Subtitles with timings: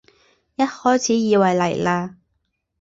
[0.03, 0.05] 一开
[0.97, 2.15] 始以为来了